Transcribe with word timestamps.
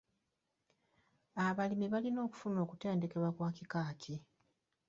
Abalimi 1.45 1.85
balina 1.93 2.21
kufuna 2.31 2.61
kutendekebwa 2.69 3.29
kwa 3.35 3.49
kika 3.55 3.81
ki? 4.01 4.15